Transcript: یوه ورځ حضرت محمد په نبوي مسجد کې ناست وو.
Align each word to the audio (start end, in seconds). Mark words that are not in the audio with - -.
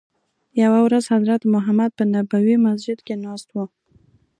یوه 0.61 0.79
ورځ 0.85 1.03
حضرت 1.13 1.41
محمد 1.53 1.91
په 1.99 2.03
نبوي 2.13 2.55
مسجد 2.65 2.99
کې 3.05 3.15
ناست 3.25 3.47
وو. 3.51 3.65